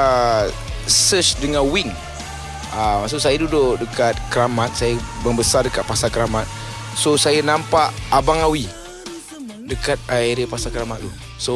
search 0.89 1.39
dengan 1.39 1.63
wing. 1.67 1.91
Ah, 2.71 3.03
masa 3.03 3.19
tu 3.19 3.23
saya 3.23 3.37
duduk 3.39 3.79
dekat 3.79 4.17
Keramat, 4.31 4.73
saya 4.73 4.97
membesar 5.23 5.63
dekat 5.67 5.83
Pasar 5.87 6.11
Keramat. 6.11 6.47
So 6.97 7.15
saya 7.15 7.39
nampak 7.39 7.93
Abang 8.11 8.43
Awi 8.43 8.67
dekat 9.63 9.95
area 10.11 10.43
Pasar 10.49 10.75
Keramat 10.75 10.99
tu. 10.99 11.11
So 11.39 11.53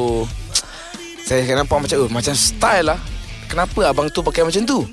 saya 1.26 1.42
nampak 1.58 1.82
macam 1.82 2.06
oh, 2.06 2.10
macam 2.12 2.32
style 2.38 2.86
lah. 2.86 2.98
Kenapa 3.46 3.90
abang 3.90 4.06
tu 4.10 4.22
pakai 4.22 4.46
macam 4.46 4.62
tu? 4.62 4.86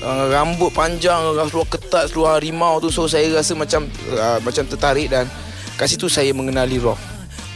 Uh, 0.00 0.32
rambut 0.32 0.70
panjang, 0.70 1.20
seluar 1.50 1.66
ketat, 1.66 2.10
seluar 2.10 2.38
harimau 2.38 2.82
tu. 2.82 2.90
So 2.90 3.06
saya 3.06 3.30
rasa 3.30 3.54
macam 3.54 3.86
uh, 4.14 4.38
macam 4.42 4.66
tertarik 4.66 5.10
dan 5.10 5.30
kat 5.78 5.86
situ 5.90 6.10
saya 6.10 6.34
mengenali 6.34 6.82
rock 6.82 6.98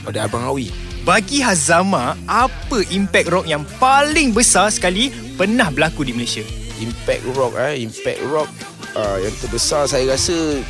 pada 0.07 0.31
abang 0.31 0.47
Awi. 0.47 0.84
Bagi 1.05 1.45
Hazama, 1.45 2.17
apa 2.25 2.81
impact 2.89 3.29
rock 3.29 3.45
yang 3.45 3.61
paling 3.77 4.33
besar 4.33 4.73
sekali 4.73 5.13
pernah 5.37 5.69
berlaku 5.69 6.01
di 6.01 6.17
Malaysia? 6.17 6.41
Impact 6.81 7.29
rock 7.37 7.53
eh, 7.61 7.77
impact 7.85 8.25
rock 8.33 8.49
uh, 8.97 9.21
yang 9.21 9.37
terbesar 9.37 9.85
saya 9.85 10.17
rasa 10.17 10.65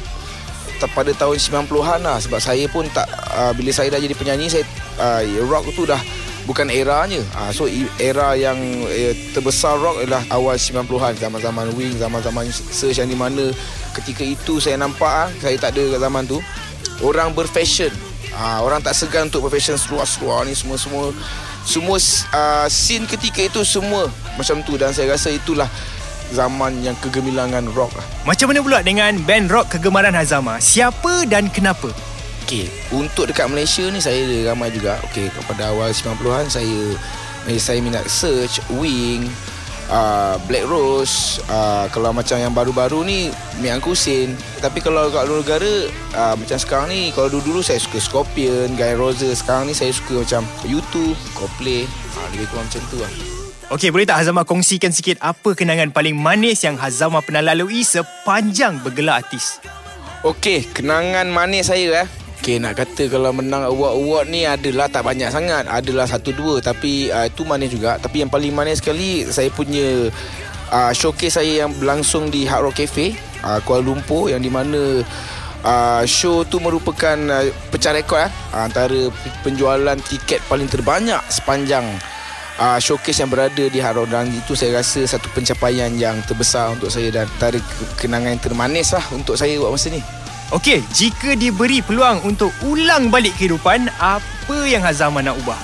pada 0.91 1.15
tahun 1.15 1.39
90-an 1.39 2.03
lah. 2.03 2.19
Sebab 2.19 2.43
saya 2.43 2.67
pun 2.67 2.83
tak 2.91 3.07
uh, 3.31 3.55
bila 3.55 3.71
saya 3.71 3.95
dah 3.95 4.03
jadi 4.03 4.11
penyanyi 4.19 4.51
saya 4.51 4.67
uh, 4.99 5.23
rock 5.47 5.71
tu 5.71 5.87
dah 5.87 6.03
bukan 6.51 6.67
eranya. 6.67 7.23
Uh, 7.39 7.55
so 7.55 7.71
era 8.03 8.35
yang 8.35 8.59
uh, 8.91 9.15
terbesar 9.39 9.79
rock 9.79 10.03
adalah 10.03 10.27
awal 10.35 10.59
90-an 10.59 11.15
zaman-zaman 11.15 11.71
Wing 11.79 11.95
zaman-zaman 11.95 12.51
Search 12.51 12.99
yang 12.99 13.07
di 13.07 13.15
mana 13.15 13.55
ketika 14.03 14.27
itu 14.27 14.59
saya 14.59 14.83
nampak 14.83 15.31
ah, 15.31 15.31
saya 15.39 15.55
tak 15.63 15.79
ada 15.79 15.95
zaman 15.95 16.27
tu. 16.27 16.43
Orang 17.07 17.39
berfashion 17.39 17.95
uh, 18.39 18.61
orang 18.63 18.83
tak 18.83 18.95
segan 18.95 19.31
untuk 19.31 19.47
berfashion 19.47 19.79
seluar-seluar 19.79 20.47
ni 20.47 20.55
semua-semua 20.55 21.15
semua 21.65 21.97
uh, 22.35 22.67
scene 22.69 23.09
ketika 23.09 23.41
itu 23.47 23.61
semua 23.65 24.11
macam 24.37 24.61
tu 24.67 24.77
dan 24.77 24.93
saya 24.93 25.15
rasa 25.17 25.33
itulah 25.33 25.67
zaman 26.33 26.83
yang 26.83 26.97
kegemilangan 26.99 27.65
rock 27.73 27.95
lah 27.95 28.07
Macam 28.25 28.51
mana 28.51 28.61
pula 28.65 28.79
dengan 28.81 29.13
band 29.23 29.53
rock 29.53 29.79
kegemaran 29.79 30.17
Hazama? 30.17 30.59
Siapa 30.59 31.29
dan 31.29 31.53
kenapa? 31.53 31.93
Okey, 32.45 32.69
untuk 32.93 33.33
dekat 33.33 33.49
Malaysia 33.49 33.89
ni 33.89 34.05
saya 34.05 34.21
ramai 34.53 34.69
juga. 34.69 35.01
Okey, 35.09 35.33
pada 35.49 35.73
awal 35.73 35.97
90-an 35.97 36.53
saya 36.53 36.93
saya 37.57 37.81
minat 37.81 38.05
Search, 38.05 38.61
Wing, 38.73 39.29
uh, 39.91 40.37
Black 40.47 40.65
Rose 40.69 41.41
uh, 41.49 41.89
Kalau 41.91 42.15
macam 42.15 42.37
yang 42.39 42.53
baru-baru 42.53 43.05
ni 43.05 43.19
Mian 43.61 43.81
Kusin 43.83 44.37
Tapi 44.61 44.81
kalau 44.81 45.09
kat 45.11 45.27
luar 45.29 45.41
negara 45.45 45.75
uh, 46.17 46.35
Macam 46.39 46.57
sekarang 46.57 46.89
ni 46.93 47.11
Kalau 47.13 47.29
dulu-dulu 47.29 47.61
saya 47.61 47.81
suka 47.81 47.99
Scorpion 48.01 48.73
Guy 48.77 48.97
Roses 48.97 49.41
Sekarang 49.43 49.69
ni 49.69 49.75
saya 49.77 49.91
suka 49.93 50.23
macam 50.23 50.43
YouTube 50.65 51.17
Coldplay 51.37 51.85
uh, 51.89 52.27
Lebih 52.37 52.47
kurang 52.53 52.67
macam 52.69 52.83
tu 52.89 52.99
lah 53.01 53.13
Okey, 53.73 53.89
boleh 53.89 54.05
tak 54.05 54.21
Hazama 54.21 54.45
kongsikan 54.45 54.93
sikit 54.93 55.17
apa 55.25 55.57
kenangan 55.57 55.89
paling 55.89 56.13
manis 56.13 56.61
yang 56.69 56.77
Hazama 56.77 57.25
pernah 57.25 57.41
lalui 57.41 57.81
sepanjang 57.81 58.77
bergelar 58.85 59.25
artis? 59.25 59.57
Okey, 60.21 60.69
kenangan 60.69 61.33
manis 61.33 61.73
saya 61.73 62.05
eh. 62.05 62.09
Okey, 62.45 62.61
nak 62.61 62.77
kata 62.77 63.09
kalau 63.09 63.33
menang 63.33 63.65
award-award 63.65 64.29
ni 64.29 64.45
adalah 64.45 64.85
tak 64.85 65.09
banyak 65.09 65.33
sangat. 65.33 65.65
Adalah 65.65 66.05
satu 66.05 66.29
dua 66.29 66.61
tapi 66.61 67.09
uh, 67.09 67.25
itu 67.25 67.41
manis 67.41 67.73
juga. 67.73 67.97
Tapi 67.97 68.21
yang 68.21 68.29
paling 68.29 68.53
manis 68.53 68.85
sekali 68.85 69.25
saya 69.25 69.49
punya 69.49 70.13
uh, 70.69 70.93
showcase 70.93 71.41
saya 71.41 71.65
yang 71.65 71.73
berlangsung 71.73 72.29
di 72.29 72.45
Hard 72.45 72.69
Rock 72.69 72.85
Cafe 72.85 73.17
uh, 73.49 73.65
Kuala 73.65 73.89
Lumpur 73.89 74.29
yang 74.29 74.45
di 74.45 74.53
mana 74.53 75.01
uh, 75.65 76.05
show 76.05 76.45
tu 76.45 76.61
merupakan 76.61 77.17
uh, 77.17 77.49
pecah 77.73 77.97
rekod 77.97 78.21
eh, 78.21 78.29
antara 78.53 79.09
penjualan 79.41 79.97
tiket 80.05 80.45
paling 80.45 80.69
terbanyak 80.69 81.25
sepanjang 81.33 81.97
uh, 82.61 82.77
showcase 82.77 83.25
yang 83.25 83.33
berada 83.33 83.73
di 83.73 83.81
Hard 83.81 84.05
Rock 84.05 84.13
dan 84.13 84.29
itu 84.29 84.53
saya 84.53 84.85
rasa 84.85 85.01
satu 85.09 85.33
pencapaian 85.33 85.97
yang 85.97 86.21
terbesar 86.29 86.77
untuk 86.77 86.93
saya 86.93 87.09
dan 87.09 87.25
antara 87.25 87.57
ke- 87.57 88.05
kenangan 88.05 88.37
yang 88.37 88.45
termanis 88.45 88.93
lah 88.93 89.05
untuk 89.17 89.33
saya 89.33 89.57
buat 89.57 89.73
masa 89.73 89.89
ni. 89.89 90.24
Okey, 90.53 90.85
jika 90.93 91.33
diberi 91.33 91.81
peluang 91.81 92.21
untuk 92.29 92.53
ulang 92.69 93.09
balik 93.09 93.33
kehidupan, 93.41 93.89
apa 93.97 94.59
yang 94.69 94.85
Hazama 94.85 95.25
nak 95.25 95.41
ubah? 95.41 95.57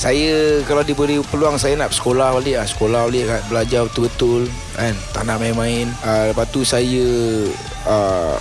Saya 0.00 0.64
kalau 0.64 0.80
diberi 0.80 1.20
peluang 1.28 1.60
saya 1.60 1.76
nak 1.76 1.92
sekolah 1.92 2.40
balik 2.40 2.56
lah. 2.56 2.66
Sekolah 2.66 3.00
balik 3.06 3.24
kan, 3.28 3.40
belajar 3.52 3.80
betul-betul 3.86 4.48
kan. 4.72 4.96
Tak 5.12 5.28
nak 5.28 5.38
main-main. 5.38 5.86
Uh, 6.02 6.32
lepas 6.32 6.48
tu 6.48 6.64
saya 6.64 7.04
uh, 7.86 8.34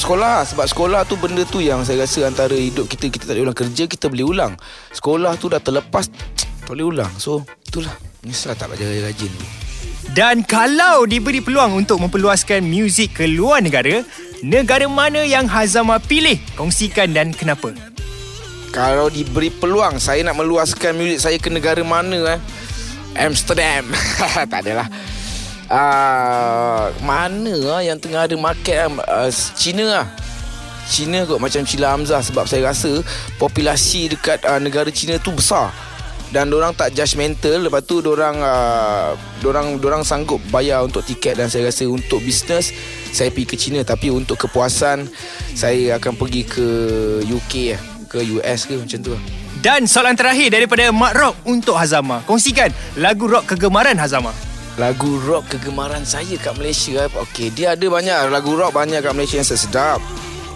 sekolah 0.00 0.42
lah. 0.42 0.48
sebab 0.48 0.66
sekolah 0.66 1.00
tu 1.04 1.20
benda 1.20 1.44
tu 1.44 1.60
yang 1.60 1.84
saya 1.84 2.02
rasa 2.02 2.26
antara 2.26 2.56
hidup 2.56 2.88
kita 2.88 3.12
kita 3.12 3.28
tak 3.28 3.36
boleh 3.36 3.52
ulang 3.52 3.58
kerja 3.60 3.84
kita 3.84 4.04
boleh 4.08 4.26
ulang. 4.26 4.52
Sekolah 4.90 5.36
tu 5.36 5.52
dah 5.52 5.60
terlepas 5.60 6.08
tak 6.66 6.72
boleh 6.72 6.88
ulang. 6.88 7.12
So 7.20 7.44
itulah 7.68 7.94
Menyesal 8.26 8.58
tak 8.58 8.74
belajar 8.74 8.90
rajin 9.06 9.30
tu. 9.30 9.46
Dan 10.10 10.42
kalau 10.42 11.06
diberi 11.06 11.38
peluang 11.38 11.78
untuk 11.78 12.02
memperluaskan 12.02 12.58
muzik 12.66 13.22
ke 13.22 13.30
luar 13.30 13.62
negara, 13.62 14.02
negara 14.44 14.84
mana 14.90 15.24
yang 15.24 15.48
Hazama 15.48 16.00
pilih? 16.02 16.36
Kongsikan 16.58 17.12
dan 17.12 17.32
kenapa? 17.32 17.72
Kalau 18.74 19.08
diberi 19.08 19.48
peluang 19.48 19.96
Saya 19.96 20.20
nak 20.20 20.36
meluaskan 20.36 20.98
muzik 20.98 21.22
saya 21.22 21.36
ke 21.40 21.48
negara 21.48 21.80
mana 21.80 22.36
eh? 22.36 22.40
Amsterdam 23.16 23.88
Tak 24.52 24.60
adalah 24.66 24.88
uh, 25.72 26.92
Mana 27.00 27.54
lah 27.56 27.80
yang 27.80 27.96
tengah 27.96 28.28
ada 28.28 28.36
market 28.36 28.92
uh, 29.08 29.30
China 29.56 29.84
lah 30.02 30.06
China 30.86 31.24
kot 31.24 31.40
macam 31.40 31.64
Cila 31.64 31.96
Hamzah 31.96 32.20
Sebab 32.20 32.44
saya 32.44 32.68
rasa 32.68 33.00
Populasi 33.40 34.12
dekat 34.12 34.44
uh, 34.44 34.60
negara 34.60 34.92
China 34.92 35.16
tu 35.16 35.32
besar 35.32 35.72
dan 36.34 36.50
orang 36.50 36.74
tak 36.74 36.90
judgemental 36.90 37.70
lepas 37.70 37.86
tu 37.86 38.02
orang 38.02 38.42
uh, 38.42 39.14
orang 39.46 39.78
orang 39.78 40.02
sanggup 40.02 40.42
bayar 40.50 40.82
untuk 40.82 41.06
tiket 41.06 41.38
dan 41.38 41.46
saya 41.46 41.70
rasa 41.70 41.86
untuk 41.86 42.18
bisnes 42.18 42.74
saya 43.16 43.32
pergi 43.32 43.48
ke 43.48 43.56
China 43.56 43.80
tapi 43.80 44.12
untuk 44.12 44.36
kepuasan 44.44 45.08
saya 45.56 45.96
akan 45.96 46.12
pergi 46.20 46.44
ke 46.44 46.68
UK 47.24 47.54
lah 47.72 47.96
ke 48.06 48.22
US 48.38 48.64
ke 48.64 48.74
macam 48.78 48.98
tu 49.02 49.10
lah. 49.12 49.22
Dan 49.60 49.88
soalan 49.88 50.14
terakhir 50.14 50.54
daripada 50.54 50.88
Mak 50.94 51.12
Rock 51.16 51.36
untuk 51.48 51.74
Hazama. 51.74 52.22
Kongsikan 52.24 52.70
lagu 53.00 53.26
rock 53.26 53.50
kegemaran 53.56 53.98
Hazama. 53.98 54.30
Lagu 54.76 55.18
rock 55.24 55.48
kegemaran 55.56 56.04
saya 56.04 56.36
kat 56.36 56.52
Malaysia 56.60 57.08
Okey, 57.16 57.48
dia 57.50 57.72
ada 57.72 57.86
banyak 57.88 58.28
lagu 58.28 58.54
rock 58.54 58.76
banyak 58.76 59.02
kat 59.02 59.12
Malaysia 59.16 59.40
yang 59.40 59.48
sedap. 59.48 60.00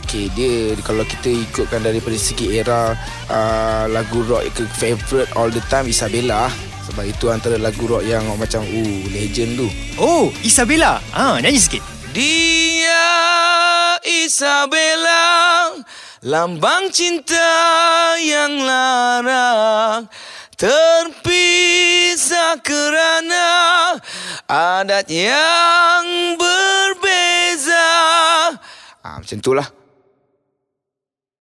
Okey, 0.05 0.29
dia 0.37 0.76
kalau 0.85 1.02
kita 1.02 1.33
ikutkan 1.33 1.83
daripada 1.83 2.14
segi 2.21 2.61
era 2.61 2.95
uh, 3.33 3.85
lagu 3.90 4.23
rock 4.29 4.47
ke 4.52 4.62
favorite 4.76 5.33
all 5.35 5.50
the 5.50 5.62
time 5.73 5.88
Isabella. 5.88 6.52
Sebab 6.90 7.07
itu 7.07 7.31
antara 7.31 7.55
lagu 7.57 7.87
rock 7.87 8.05
yang 8.05 8.26
macam 8.37 8.62
uh 8.62 9.00
legend 9.14 9.59
tu. 9.59 9.69
Oh, 9.97 10.29
Isabella. 10.43 10.99
Ah, 11.14 11.38
nyanyi 11.38 11.62
sikit. 11.62 12.00
Dia 12.11 13.07
Isabella 14.02 15.79
Lambang 16.26 16.90
cinta 16.90 18.19
yang 18.19 18.67
lara 18.67 20.02
Terpisah 20.59 22.59
kerana 22.67 23.47
Adat 24.50 25.07
yang 25.07 26.35
berbeza. 26.35 27.87
Ah, 29.07 29.23
Macam 29.23 29.38
itulah 29.38 29.70